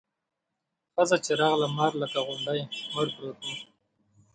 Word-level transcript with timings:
ښځه 0.93 1.17
چې 1.25 1.31
راغله 1.41 1.67
مار 1.77 1.93
لکه 2.01 2.19
غونډی 2.27 2.59
مړ 2.93 3.07
پروت 3.15 3.39
و. 3.45 3.49